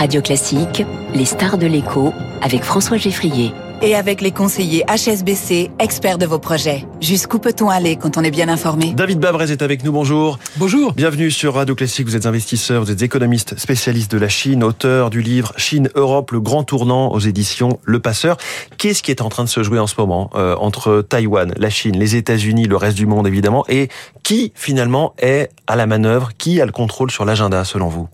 [0.00, 0.82] Radio Classique,
[1.14, 6.38] les stars de l'écho avec François Geffrier et avec les conseillers HSBC, experts de vos
[6.38, 6.86] projets.
[7.02, 10.38] Jusqu'où peut-on aller quand on est bien informé David Babrez est avec nous, bonjour.
[10.56, 10.94] Bonjour.
[10.94, 15.10] Bienvenue sur Radio Classique, vous êtes investisseur, vous êtes économiste, spécialiste de la Chine, auteur
[15.10, 18.38] du livre Chine-Europe, le grand tournant aux éditions Le Passeur.
[18.78, 21.68] Qu'est-ce qui est en train de se jouer en ce moment euh, entre Taïwan, la
[21.68, 23.90] Chine, les États-Unis, le reste du monde évidemment, et
[24.22, 28.08] qui finalement est à la manœuvre, qui a le contrôle sur l'agenda selon vous?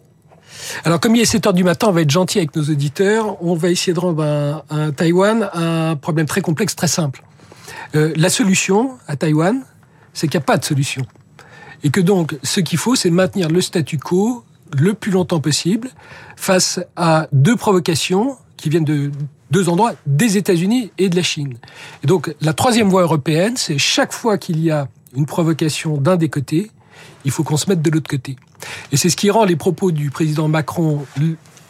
[0.84, 3.42] Alors, comme il est 7 heures du matin, on va être gentil avec nos auditeurs.
[3.42, 7.22] On va essayer de rendre un, Taïwan un problème très complexe, très simple.
[7.94, 9.62] Euh, la solution à Taïwan,
[10.12, 11.06] c'est qu'il n'y a pas de solution.
[11.82, 14.44] Et que donc, ce qu'il faut, c'est maintenir le statu quo
[14.76, 15.90] le plus longtemps possible
[16.36, 19.10] face à deux provocations qui viennent de
[19.50, 21.54] deux endroits, des États-Unis et de la Chine.
[22.02, 26.16] Et donc, la troisième voie européenne, c'est chaque fois qu'il y a une provocation d'un
[26.16, 26.70] des côtés,
[27.24, 28.36] il faut qu'on se mette de l'autre côté.
[28.92, 31.06] Et c'est ce qui rend les propos du président Macron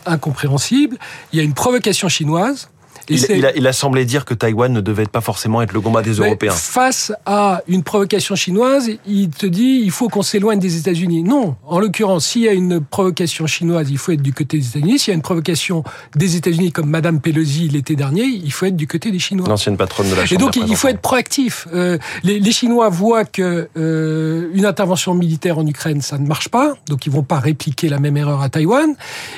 [0.04, 0.96] incompréhensibles.
[1.32, 2.68] Il y a une provocation chinoise
[3.08, 6.52] il, a, semblé dire que Taïwan ne devait pas forcément être le combat des Européens.
[6.52, 11.22] Face à une provocation chinoise, il te dit il faut qu'on s'éloigne des États-Unis.
[11.22, 14.66] Non, en l'occurrence, s'il y a une provocation chinoise, il faut être du côté des
[14.68, 14.98] États-Unis.
[14.98, 15.84] S'il y a une provocation
[16.14, 19.48] des États-Unis, comme Madame Pelosi l'été dernier, il faut être du côté des Chinois.
[19.48, 20.40] L'ancienne patronne de la Chambre.
[20.40, 21.68] Et donc, il faut être proactif.
[21.74, 26.48] Euh, les, les, Chinois voient que euh, une intervention militaire en Ukraine, ça ne marche
[26.48, 28.94] pas, donc ils vont pas répliquer la même erreur à Taïwan.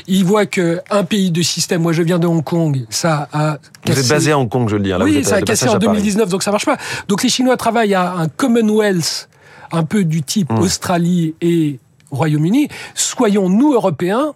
[0.06, 3.57] Ils voient que un pays de système, moi je viens de Hong Kong, ça a
[3.86, 4.92] vous êtes basé à Hong Kong, je le dis.
[4.92, 6.76] Hein, oui, ça a cassé en 2019, donc ça marche pas.
[7.08, 9.28] Donc les Chinois travaillent à un Commonwealth
[9.72, 10.58] un peu du type hmm.
[10.58, 11.78] Australie et
[12.10, 12.68] Royaume-Uni.
[12.94, 14.34] Soyons nous Européens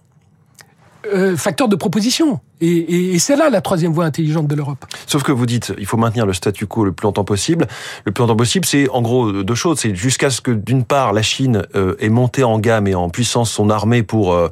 [1.12, 2.40] euh, facteurs de proposition.
[2.62, 4.84] Et, et, c'est là la troisième voie intelligente de l'Europe.
[5.06, 7.66] Sauf que vous dites, il faut maintenir le statu quo le plus longtemps possible.
[8.04, 9.80] Le plus longtemps possible, c'est en gros deux choses.
[9.80, 13.10] C'est jusqu'à ce que, d'une part, la Chine euh, ait monté en gamme et en
[13.10, 14.48] puissance son armée pour euh,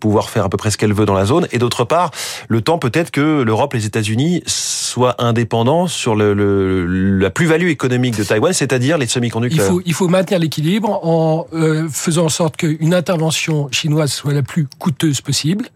[0.00, 1.46] pouvoir faire à peu près ce qu'elle veut dans la zone.
[1.52, 2.10] Et d'autre part,
[2.48, 6.86] le temps peut-être que l'Europe, les États-Unis soient indépendants sur le, le,
[7.18, 9.64] la plus-value économique de Taïwan, c'est-à-dire les semi-conducteurs.
[9.64, 14.34] Il faut, il faut maintenir l'équilibre en euh, faisant en sorte qu'une intervention chinoise soit
[14.34, 15.68] la plus coûteuse possible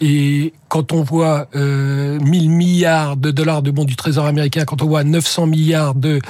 [0.00, 4.82] et quand on voit euh, 1000 milliards de dollars de bons du Trésor américain, quand
[4.82, 6.20] on voit 900 milliards de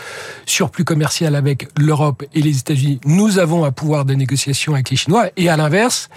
[0.47, 4.97] surplus commercial avec l'Europe et les États-Unis, nous avons un pouvoir de négociation avec les
[4.97, 5.29] Chinois.
[5.37, 6.11] Et à l'inverse,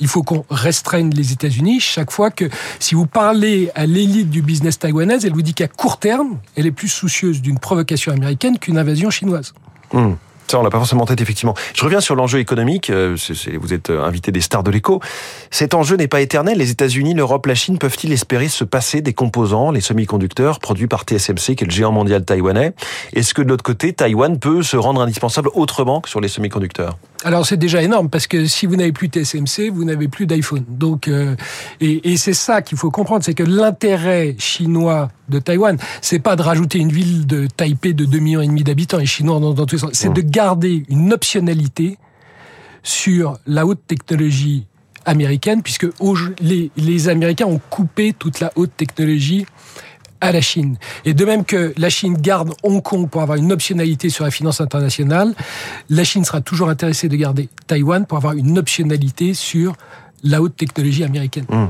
[0.00, 2.48] il faut qu'on restreigne les États-Unis chaque fois que,
[2.78, 6.66] si vous parlez à l'élite du business taïwanaise, elle vous dit qu'à court terme, elle
[6.66, 9.54] est plus soucieuse d'une provocation américaine qu'une invasion chinoise.
[9.92, 10.14] Hmm.
[10.54, 11.54] On l'a pas forcément en tête, effectivement.
[11.74, 12.90] Je reviens sur l'enjeu économique.
[12.90, 13.16] Euh,
[13.60, 15.00] vous êtes euh, invité des stars de l'écho.
[15.50, 16.58] Cet enjeu n'est pas éternel.
[16.58, 21.02] Les États-Unis, l'Europe, la Chine peuvent-ils espérer se passer des composants, les semi-conducteurs produits par
[21.02, 22.72] TSMC, qui est le géant mondial taïwanais?
[23.14, 26.96] Est-ce que de l'autre côté, Taïwan peut se rendre indispensable autrement que sur les semi-conducteurs?
[27.24, 30.64] Alors c'est déjà énorme parce que si vous n'avez plus TSMC, vous n'avez plus d'iPhone.
[30.68, 31.34] Donc euh,
[31.80, 36.36] et, et c'est ça qu'il faut comprendre, c'est que l'intérêt chinois de Taïwan, c'est pas
[36.36, 39.52] de rajouter une ville de Taipei de 2 millions et demi d'habitants et chinois dans,
[39.52, 41.98] dans tous les sens, c'est de garder une optionnalité
[42.82, 44.66] sur la haute technologie
[45.04, 45.86] américaine, puisque
[46.40, 49.46] les, les Américains ont coupé toute la haute technologie
[50.20, 50.76] à la Chine.
[51.04, 54.30] Et de même que la Chine garde Hong Kong pour avoir une optionnalité sur la
[54.30, 55.34] finance internationale,
[55.90, 59.74] la Chine sera toujours intéressée de garder Taïwan pour avoir une optionnalité sur
[60.24, 61.46] la haute technologie américaine.
[61.48, 61.66] Mmh.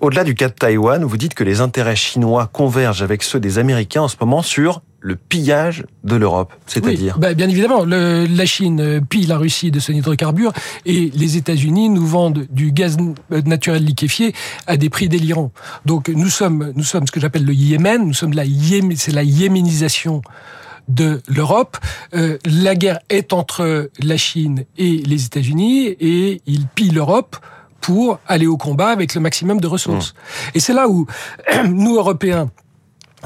[0.00, 3.58] Au-delà du cas de Taïwan, vous dites que les intérêts chinois convergent avec ceux des
[3.58, 8.46] Américains en ce moment sur le pillage de l'Europe, c'est-à-dire bah, Bien évidemment, le, la
[8.46, 10.52] Chine euh, pille la Russie de son hydrocarbure
[10.86, 12.96] et les États-Unis nous vendent du gaz
[13.30, 14.34] naturel liquéfié
[14.66, 15.52] à des prix délirants.
[15.86, 18.44] Donc nous sommes, nous sommes ce que j'appelle le Yémen, nous sommes la
[18.96, 20.22] c'est la yéménisation
[20.88, 21.76] de l'Europe.
[22.14, 27.36] Euh, la guerre est entre la Chine et les États-Unis et ils pillent l'Europe
[27.80, 30.12] pour aller au combat avec le maximum de ressources.
[30.12, 30.56] Mmh.
[30.56, 31.06] Et c'est là où
[31.68, 32.50] nous, Européens,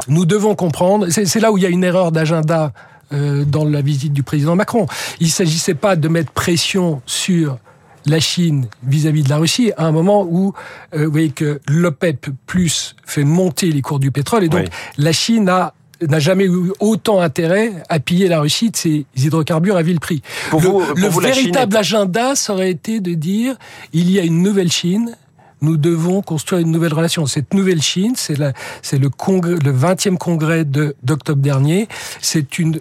[0.08, 2.72] nous devons comprendre, c'est là où il y a une erreur d'agenda
[3.12, 4.86] euh, dans la visite du président Macron.
[5.20, 7.58] Il ne s'agissait pas de mettre pression sur
[8.06, 10.54] la Chine vis-à-vis de la Russie à un moment où
[10.94, 14.66] euh, vous voyez que l'OPEP plus fait monter les cours du pétrole et donc
[14.98, 15.74] la Chine a
[16.08, 20.20] n'a jamais eu autant intérêt à piller la Russie de ses hydrocarbures à vil prix.
[20.50, 23.56] Pour le, vous, le véritable agenda, ça aurait été de dire
[23.92, 25.16] il y a une nouvelle Chine,
[25.62, 27.26] nous devons construire une nouvelle relation.
[27.26, 31.88] Cette nouvelle Chine, c'est le congrès, le 20e congrès d'octobre dernier.
[32.20, 32.80] C'est une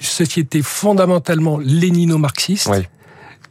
[0.00, 2.70] société fondamentalement lénino-marxiste.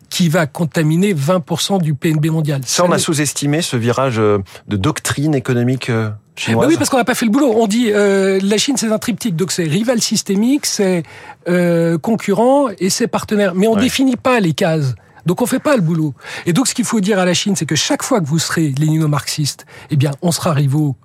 [0.08, 2.62] qui va contaminer 20% du PNB mondial.
[2.64, 4.38] Ça, on a sous-estimé ce virage euh,
[4.68, 6.66] de doctrine économique euh, chinoise.
[6.66, 7.54] Bah oui, parce qu'on n'a pas fait le boulot.
[7.56, 11.04] On dit euh, la Chine c'est un triptyque, donc c'est rival systémique, c'est
[11.48, 13.56] euh, concurrent et c'est partenaire.
[13.56, 14.96] Mais on ne définit pas les cases
[15.26, 16.14] Donc on fait pas le boulot.
[16.46, 18.40] Et donc ce qu'il faut dire à la Chine, c'est que chaque fois que vous
[18.40, 20.96] serez lénino-marxiste, eh bien on sera rivaux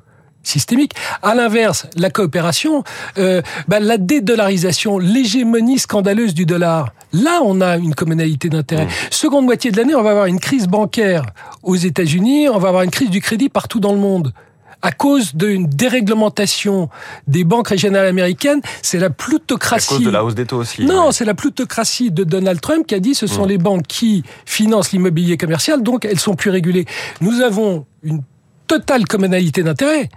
[0.43, 0.93] systémique.
[1.23, 2.83] À l'inverse, la coopération,
[3.19, 6.93] euh, bah, la dédollarisation, l'hégémonie scandaleuse du dollar.
[7.13, 8.87] Là, on a une communalité d'intérêt.
[8.87, 8.91] Mmh.
[9.11, 11.25] Seconde moitié de l'année, on va avoir une crise bancaire
[11.63, 14.33] aux États-Unis, on va avoir une crise du crédit partout dans le monde
[14.82, 16.88] à cause d'une déréglementation
[17.27, 19.94] des banques régionales américaines, c'est la plutocratie.
[19.94, 20.85] À cause de la hausse des taux aussi.
[20.85, 23.49] Non, c'est la plutocratie de Donald Trump qui a dit ce sont mmh.
[23.49, 26.87] les banques qui financent l'immobilier commercial, donc elles sont plus régulées.
[27.21, 28.23] Nous avons une
[28.67, 30.09] totale communalité d'intérêt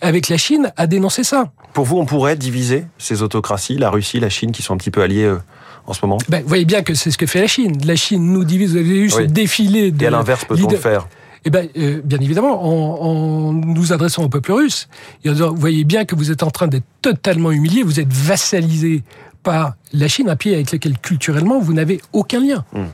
[0.00, 1.52] avec la Chine à dénoncer ça.
[1.72, 4.90] Pour vous, on pourrait diviser ces autocraties, la Russie, la Chine, qui sont un petit
[4.90, 5.38] peu alliés euh,
[5.86, 6.18] en ce moment?
[6.28, 7.76] Ben, Vous voyez bien que c'est ce que fait la Chine.
[7.84, 8.72] La Chine nous divise.
[8.72, 10.02] Vous avez eu ce défilé de.
[10.02, 11.06] Et à l'inverse, peut-on le faire?
[11.46, 14.88] Eh ben, euh, bien évidemment, en, nous adressant au peuple russe,
[15.24, 19.04] vous voyez bien que vous êtes en train d'être totalement humilié, vous êtes vassalisé
[19.44, 22.64] par la Chine, un pays avec lequel culturellement vous n'avez aucun lien.
[22.72, 22.86] Hmm.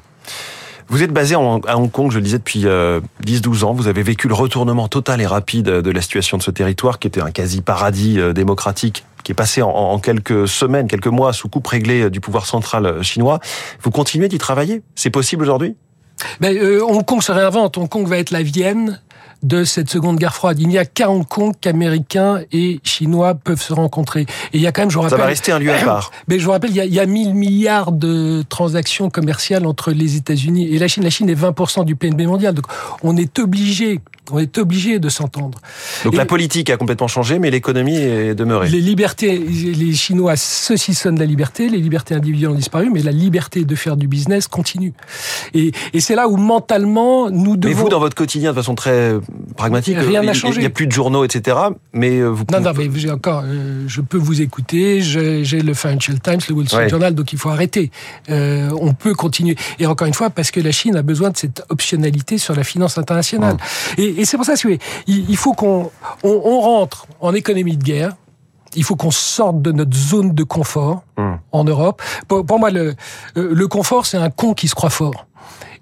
[0.88, 3.72] Vous êtes basé à Hong Kong, je le disais, depuis 10-12 euh, ans.
[3.72, 7.08] Vous avez vécu le retournement total et rapide de la situation de ce territoire, qui
[7.08, 11.68] était un quasi-paradis euh, démocratique qui est passé en, quelques semaines, quelques mois sous coupe
[11.68, 13.38] réglée du pouvoir central chinois.
[13.80, 14.82] Vous continuez d'y travailler?
[14.96, 15.76] C'est possible aujourd'hui?
[16.40, 17.76] Ben, Hong Kong se réinvente.
[17.78, 19.00] Hong Kong va être la Vienne
[19.42, 20.60] de cette seconde guerre froide.
[20.60, 24.22] Il n'y a qu'à Hong Kong qu'Américains et Chinois peuvent se rencontrer.
[24.52, 25.18] Et il y a quand même, je vous rappelle...
[25.18, 26.12] Ça va rester un lieu à part.
[26.28, 29.66] Mais je vous rappelle, il y a, il y a 1000 milliards de transactions commerciales
[29.66, 31.02] entre les États-Unis et la Chine.
[31.02, 32.54] La Chine est 20% du PNB mondial.
[32.54, 32.66] Donc
[33.02, 35.58] on est obligé on est obligé de s'entendre.
[36.04, 38.68] Donc la politique a complètement changé, mais l'économie est demeurée.
[38.68, 43.64] Les libertés, les Chinois saucissonnent la liberté, les libertés individuelles ont disparu, mais la liberté
[43.64, 44.92] de faire du business continue.
[45.54, 47.74] Et, et c'est là où mentalement nous devons.
[47.74, 49.14] Mais vous, dans votre quotidien, de façon très
[49.56, 50.58] pragmatique, rien n'a changé.
[50.58, 51.56] Il n'y a plus de journaux, etc.
[51.92, 52.44] Mais euh, vous.
[52.52, 55.00] Non, non, mais j'ai encore, euh, je peux vous écouter.
[55.00, 57.90] J'ai le Financial Times, le Wall Street Journal, donc il faut arrêter.
[58.30, 59.56] Euh, on peut continuer.
[59.78, 62.64] Et encore une fois, parce que la Chine a besoin de cette optionnalité sur la
[62.64, 63.56] finance internationale.
[63.98, 65.90] Et et, c'est pour ça, que il faut qu'on
[66.22, 68.16] on, rentre en économie de guerre.
[68.74, 71.38] Il faut qu'on sorte de notre zone de confort hum.
[71.52, 72.00] en Europe.
[72.26, 72.94] Pour, moi, le,
[73.36, 75.26] euh, le confort, c'est un con qui se croit fort.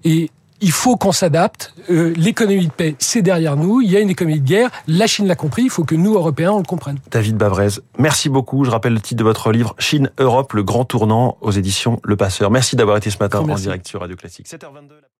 [0.03, 0.29] Et
[0.61, 1.73] il faut qu'on s'adapte.
[1.89, 3.81] Euh, l'économie de paix, c'est derrière nous.
[3.81, 4.69] Il y a une économie de guerre.
[4.87, 5.63] La Chine l'a compris.
[5.63, 6.99] Il faut que nous, Européens, on le comprenne.
[7.09, 8.63] David Bavrez, merci beaucoup.
[8.63, 12.51] Je rappelle le titre de votre livre, Chine-Europe, le grand tournant aux éditions Le Passeur.
[12.51, 14.47] Merci d'avoir été ce matin en direct sur Radio Classique.
[14.47, 15.01] 7h22.